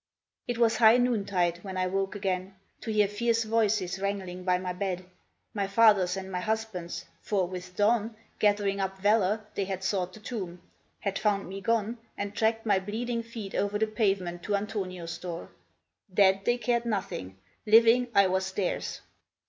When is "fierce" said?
3.07-3.43